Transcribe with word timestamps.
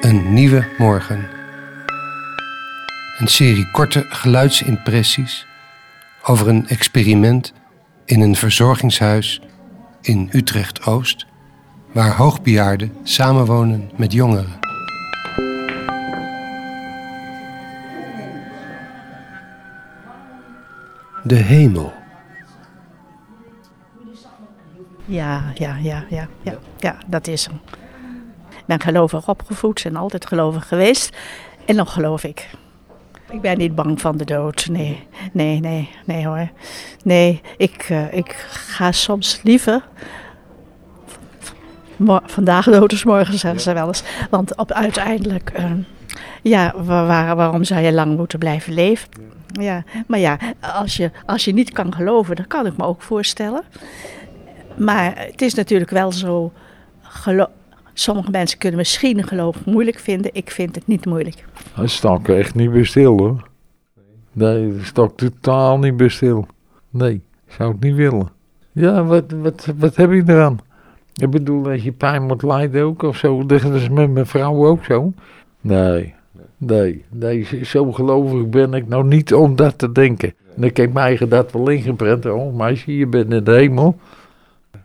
Een 0.00 0.32
nieuwe 0.32 0.66
morgen. 0.78 1.28
Een 3.18 3.28
serie 3.28 3.70
korte 3.70 4.06
geluidsimpressies 4.08 5.46
over 6.22 6.48
een 6.48 6.68
experiment 6.68 7.52
in 8.04 8.20
een 8.20 8.36
verzorgingshuis 8.36 9.40
in 10.00 10.28
Utrecht 10.32 10.86
Oost, 10.86 11.26
waar 11.92 12.16
hoogbejaarden 12.16 12.92
samenwonen 13.02 13.90
met 13.96 14.12
jongeren. 14.12 14.58
De 21.22 21.36
hemel. 21.36 21.92
Ja, 25.04 25.52
ja, 25.54 25.76
ja, 25.76 26.04
ja, 26.10 26.28
ja, 26.42 26.58
ja, 26.78 26.96
dat 27.06 27.26
is 27.26 27.46
hem. 27.46 27.79
Ik 28.60 28.66
ben 28.66 28.80
gelovig 28.80 29.28
opgevoed 29.28 29.84
en 29.84 29.96
altijd 29.96 30.26
gelovig 30.26 30.68
geweest. 30.68 31.16
En 31.64 31.76
nog 31.76 31.92
geloof 31.92 32.24
ik. 32.24 32.48
Ik 33.30 33.40
ben 33.40 33.58
niet 33.58 33.74
bang 33.74 34.00
van 34.00 34.16
de 34.16 34.24
dood. 34.24 34.66
Nee, 34.70 35.06
nee, 35.32 35.60
nee, 35.60 35.90
nee 36.04 36.26
hoor. 36.26 36.48
Nee, 37.04 37.40
ik, 37.56 37.88
uh, 37.90 38.12
ik 38.12 38.32
ga 38.50 38.92
soms 38.92 39.40
liever. 39.42 39.82
Vandaag 42.24 42.64
dood 42.70 42.92
is 42.92 43.04
morgen, 43.04 43.38
zeggen 43.38 43.60
ze 43.60 43.72
wel 43.72 43.86
eens. 43.86 44.02
Want 44.30 44.56
op, 44.56 44.72
uiteindelijk, 44.72 45.52
uh, 45.58 45.72
ja, 46.42 46.74
waar, 46.76 47.36
waarom 47.36 47.64
zou 47.64 47.80
je 47.80 47.92
lang 47.92 48.16
moeten 48.16 48.38
blijven 48.38 48.72
leven? 48.72 49.08
Ja, 49.52 49.84
maar 50.06 50.18
ja, 50.18 50.38
als 50.60 50.96
je, 50.96 51.10
als 51.26 51.44
je 51.44 51.52
niet 51.52 51.72
kan 51.72 51.94
geloven, 51.94 52.36
dat 52.36 52.46
kan 52.46 52.66
ik 52.66 52.76
me 52.76 52.84
ook 52.84 53.02
voorstellen. 53.02 53.62
Maar 54.76 55.12
het 55.16 55.42
is 55.42 55.54
natuurlijk 55.54 55.90
wel 55.90 56.12
zo. 56.12 56.52
Sommige 58.00 58.30
mensen 58.30 58.58
kunnen 58.58 58.78
misschien 58.78 59.22
geloof 59.26 59.64
moeilijk 59.64 59.98
vinden. 59.98 60.30
Ik 60.34 60.50
vind 60.50 60.74
het 60.74 60.86
niet 60.86 61.06
moeilijk. 61.06 61.44
Hij 61.72 61.86
stak 61.86 62.28
echt 62.28 62.54
niet 62.54 62.72
bij 62.72 62.84
stil 62.84 63.18
hoor. 63.18 63.48
Nee, 64.32 64.72
hij 64.72 64.84
stak 64.84 65.16
totaal 65.16 65.78
niet 65.78 65.96
bij 65.96 66.08
stil. 66.08 66.46
Nee, 66.90 67.22
zou 67.48 67.74
ik 67.74 67.80
niet 67.80 67.94
willen. 67.94 68.28
Ja, 68.72 69.04
wat, 69.04 69.24
wat, 69.30 69.68
wat 69.76 69.96
heb 69.96 70.12
je 70.12 70.22
eraan? 70.26 70.58
Ik 71.14 71.30
bedoel, 71.30 71.62
dat 71.62 71.82
je 71.82 71.92
pijn 71.92 72.22
moet 72.22 72.42
lijden 72.42 72.82
ook 72.82 73.02
of 73.02 73.16
zo. 73.16 73.46
Dat 73.46 73.64
is 73.64 73.88
met 73.88 74.10
mijn 74.10 74.26
vrouw 74.26 74.66
ook 74.66 74.84
zo. 74.84 75.12
Nee, 75.60 76.14
nee, 76.56 77.04
nee, 77.08 77.64
zo 77.64 77.92
gelovig 77.92 78.48
ben 78.48 78.74
ik 78.74 78.88
nou 78.88 79.04
niet 79.04 79.34
om 79.34 79.56
dat 79.56 79.78
te 79.78 79.92
denken. 79.92 80.34
En 80.56 80.62
ik 80.62 80.76
heb 80.76 80.92
mijn 80.92 81.06
eigen 81.06 81.28
dat 81.28 81.52
wel 81.52 81.68
ingeprent. 81.68 82.26
Oh 82.26 82.56
meisje, 82.56 82.96
je 82.96 83.06
bent 83.06 83.32
in 83.32 83.44
de 83.44 83.52
hemel. 83.52 83.98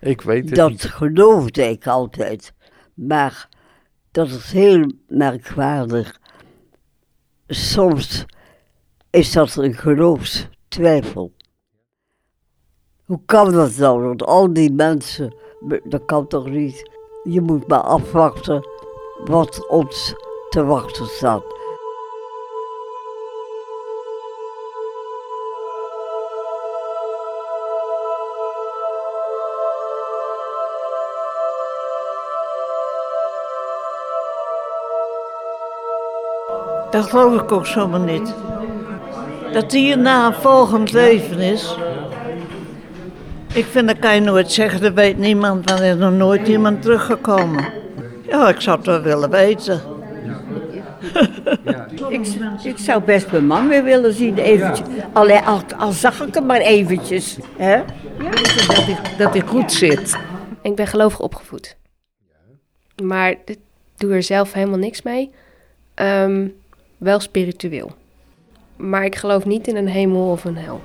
Ik 0.00 0.20
weet 0.20 0.44
het 0.44 0.54
dat 0.54 0.70
niet. 0.70 0.82
Dat 0.82 0.90
geloofde 0.90 1.70
ik 1.70 1.86
altijd. 1.86 2.52
Maar 2.98 3.48
dat 4.10 4.28
is 4.28 4.52
heel 4.52 4.92
merkwaardig. 5.08 6.20
Soms 7.46 8.24
is 9.10 9.32
dat 9.32 9.56
een 9.56 9.74
geloofstwijfel. 9.74 11.32
Hoe 13.04 13.20
kan 13.26 13.52
dat 13.52 13.76
nou? 13.76 14.16
Dat 14.16 14.28
al 14.28 14.52
die 14.52 14.72
mensen, 14.72 15.34
dat 15.84 16.04
kan 16.04 16.26
toch 16.26 16.48
niet? 16.48 16.90
Je 17.24 17.40
moet 17.40 17.68
maar 17.68 17.80
afwachten 17.80 18.68
wat 19.24 19.68
ons 19.68 20.14
te 20.48 20.64
wachten 20.64 21.06
staat. 21.06 21.57
Dat 36.90 37.06
geloof 37.08 37.42
ik 37.42 37.52
ook 37.52 37.66
zomaar 37.66 38.00
niet. 38.00 38.34
Dat 39.52 39.72
hierna 39.72 40.26
een 40.26 40.34
volgend 40.34 40.92
leven 40.92 41.38
is. 41.38 41.76
Ik 43.52 43.64
vind 43.64 43.86
dat 43.86 43.98
kan 43.98 44.14
je 44.14 44.20
nooit 44.20 44.52
zeggen, 44.52 44.80
dat 44.80 44.92
weet 44.92 45.18
niemand, 45.18 45.70
want 45.70 45.80
er 45.80 45.86
is 45.86 45.96
nog 45.96 46.12
nooit 46.12 46.48
iemand 46.48 46.82
teruggekomen. 46.82 47.64
Ja, 48.28 48.48
ik 48.48 48.60
zou 48.60 48.76
het 48.76 48.86
wel 48.86 49.00
willen 49.00 49.30
weten. 49.30 49.80
ik, 52.08 52.26
ik, 52.62 52.78
zou 52.78 53.02
best 53.02 53.30
mijn 53.30 53.46
man 53.46 53.68
weer 53.68 53.84
willen 53.84 54.12
zien, 54.12 54.38
eventjes. 54.38 54.86
Al, 55.12 55.30
al, 55.30 55.60
al 55.78 55.92
zag 55.92 56.26
ik 56.26 56.34
hem 56.34 56.46
maar 56.46 56.60
eventjes. 56.60 57.38
Hè? 57.56 57.74
Ja. 57.74 57.84
Dat, 58.66 58.84
hij, 58.84 58.98
dat 59.18 59.32
hij 59.32 59.42
goed 59.46 59.72
zit. 59.72 60.18
Ik 60.62 60.74
ben 60.76 60.86
gelovig 60.86 61.20
opgevoed. 61.20 61.76
Maar 63.02 63.30
ik 63.44 63.58
doe 63.96 64.12
er 64.12 64.22
zelf 64.22 64.52
helemaal 64.52 64.78
niks 64.78 65.02
mee. 65.02 65.30
Um, 66.00 66.54
wel 66.96 67.20
spiritueel. 67.20 67.90
Maar 68.76 69.04
ik 69.04 69.16
geloof 69.16 69.44
niet 69.44 69.68
in 69.68 69.76
een 69.76 69.88
hemel 69.88 70.30
of 70.30 70.44
een 70.44 70.56
hel. 70.56 70.80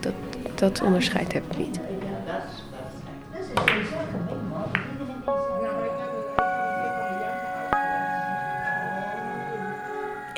Dat, 0.00 0.12
dat 0.54 0.82
onderscheid 0.82 1.32
heb 1.32 1.44
ik 1.50 1.56
niet. 1.58 1.80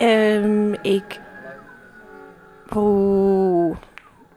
Um, 0.03 0.75
ik. 0.83 1.21
Oh. 2.75 3.77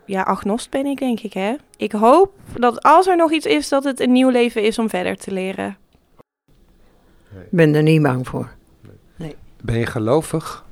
Ja, 0.05 0.21
agnost 0.21 0.69
ben 0.69 0.85
ik, 0.85 0.97
denk 0.97 1.19
ik, 1.19 1.33
hè? 1.33 1.55
Ik 1.77 1.91
hoop 1.91 2.33
dat 2.53 2.83
als 2.83 3.07
er 3.07 3.15
nog 3.15 3.31
iets 3.31 3.45
is, 3.45 3.69
dat 3.69 3.83
het 3.83 3.99
een 3.99 4.11
nieuw 4.11 4.29
leven 4.29 4.63
is 4.63 4.79
om 4.79 4.89
verder 4.89 5.17
te 5.17 5.31
leren. 5.31 5.77
Ik 7.31 7.49
ben 7.49 7.75
er 7.75 7.83
niet 7.83 8.01
bang 8.01 8.27
voor. 8.27 8.59
Ben 9.61 9.77
je 9.77 9.85
gelovig? 9.85 10.65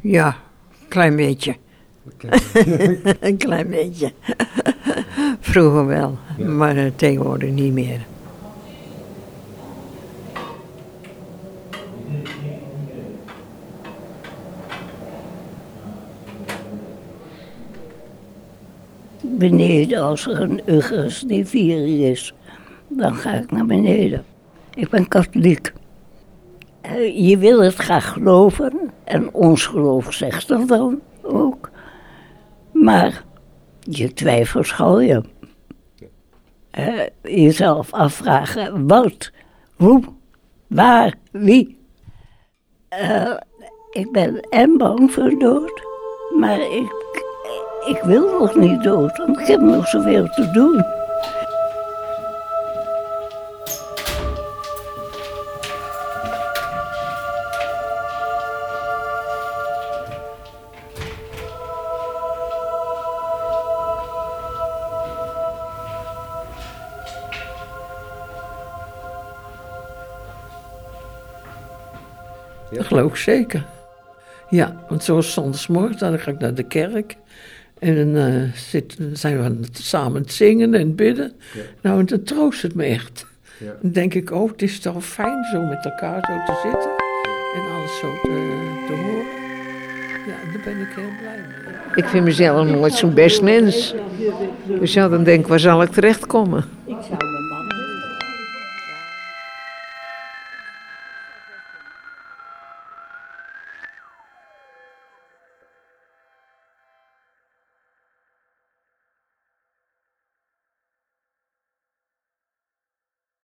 Ja, 0.00 0.36
een 0.80 0.88
klein 0.88 1.16
beetje. 1.16 1.56
een 3.20 3.36
klein 3.36 3.68
beetje. 3.68 4.12
Vroeger 5.40 5.86
wel, 5.86 6.18
ja. 6.38 6.48
maar 6.48 6.76
uh, 6.76 6.90
tegenwoordig 6.96 7.50
niet 7.50 7.72
meer. 7.72 8.00
Beneden, 19.20 20.02
als 20.02 20.26
er 20.26 20.40
een 20.40 20.60
Eucharistieviering 20.64 22.00
is, 22.00 22.34
dan 22.88 23.14
ga 23.14 23.32
ik 23.32 23.50
naar 23.50 23.66
beneden. 23.66 24.24
Ik 24.74 24.88
ben 24.88 25.08
katholiek. 25.08 25.72
Uh, 26.86 27.28
je 27.28 27.38
wil 27.38 27.62
het 27.62 27.74
graag 27.74 28.12
geloven, 28.12 28.92
en 29.04 29.34
ons 29.34 29.66
geloof 29.66 30.12
zegt 30.12 30.48
dat 30.48 30.68
dan 30.68 31.00
ook. 31.22 31.70
Maar 32.72 33.24
je 33.80 34.12
twijfelt 34.12 34.66
gauw 34.66 35.00
je. 35.00 35.22
Uh, 36.78 37.02
jezelf 37.22 37.92
afvragen, 37.92 38.86
wat, 38.86 39.30
hoe, 39.76 40.02
waar, 40.66 41.14
wie. 41.30 41.78
Uh, 43.02 43.36
ik 43.90 44.12
ben 44.12 44.40
en 44.40 44.78
bang 44.78 45.12
voor 45.12 45.38
dood, 45.38 45.82
maar 46.38 46.60
ik, 46.60 47.24
ik 47.86 48.00
wil 48.04 48.38
nog 48.38 48.54
niet 48.54 48.82
dood, 48.82 49.16
want 49.16 49.40
ik 49.40 49.46
heb 49.46 49.60
nog 49.60 49.88
zoveel 49.88 50.28
te 50.28 50.50
doen. 50.50 51.01
Dat 72.76 72.86
geloof 72.86 73.10
ik 73.10 73.16
zeker. 73.16 73.64
Ja, 74.50 74.84
want 74.88 75.04
zoals 75.04 75.32
zondagsmorgen, 75.32 75.98
dan 75.98 76.18
ga 76.18 76.30
ik 76.30 76.38
naar 76.38 76.54
de 76.54 76.62
kerk. 76.62 77.16
En 77.78 77.96
dan, 77.96 78.28
uh, 78.28 78.52
zit, 78.54 78.98
dan 78.98 79.16
zijn 79.16 79.42
we 79.42 79.66
samen 79.72 80.22
het 80.22 80.32
zingen 80.32 80.74
en 80.74 80.94
bidden. 80.94 81.32
Ja. 81.54 81.60
Nou, 81.80 81.98
en 81.98 82.06
dat 82.06 82.26
troost 82.26 82.62
het 82.62 82.74
me 82.74 82.84
echt. 82.84 83.26
Ja. 83.58 83.72
Dan 83.80 83.90
denk 83.90 84.14
ik, 84.14 84.30
oh, 84.30 84.50
het 84.50 84.62
is 84.62 84.80
toch 84.80 85.04
fijn 85.04 85.44
zo 85.52 85.60
met 85.60 85.84
elkaar 85.84 86.24
zo 86.24 86.52
te 86.52 86.60
zitten. 86.62 86.90
En 87.54 87.76
alles 87.76 87.98
zo 87.98 88.12
te, 88.22 88.28
te 88.86 88.92
horen. 88.92 89.40
Ja, 90.26 90.52
daar 90.52 90.62
ben 90.64 90.80
ik 90.80 90.88
heel 90.94 91.18
blij 91.20 91.36
mee. 91.36 92.04
Ik 92.04 92.04
vind 92.04 92.24
mezelf 92.24 92.66
nooit 92.66 92.94
zo'n 92.94 93.14
best 93.14 93.42
mens. 93.42 93.94
Dus 94.66 94.92
ja, 94.92 95.08
dan 95.08 95.24
denk 95.24 95.40
ik, 95.40 95.46
waar 95.46 95.60
zal 95.60 95.82
ik 95.82 95.90
terechtkomen? 95.90 96.64
Ik 96.86 96.96
zou 97.08 97.31